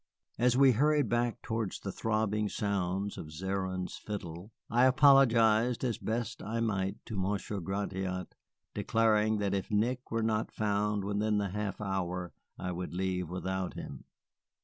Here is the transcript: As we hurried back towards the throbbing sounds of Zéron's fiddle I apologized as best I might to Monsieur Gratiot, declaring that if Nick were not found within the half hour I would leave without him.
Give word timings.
As 0.39 0.57
we 0.57 0.71
hurried 0.71 1.09
back 1.09 1.43
towards 1.43 1.79
the 1.79 1.91
throbbing 1.91 2.49
sounds 2.49 3.19
of 3.19 3.27
Zéron's 3.27 3.97
fiddle 3.99 4.51
I 4.67 4.85
apologized 4.87 5.83
as 5.83 5.99
best 5.99 6.41
I 6.41 6.59
might 6.59 6.97
to 7.05 7.15
Monsieur 7.15 7.59
Gratiot, 7.59 8.33
declaring 8.73 9.37
that 9.37 9.53
if 9.53 9.69
Nick 9.69 10.09
were 10.09 10.23
not 10.23 10.51
found 10.51 11.03
within 11.05 11.37
the 11.37 11.49
half 11.49 11.79
hour 11.79 12.33
I 12.57 12.71
would 12.71 12.95
leave 12.95 13.29
without 13.29 13.75
him. 13.75 14.05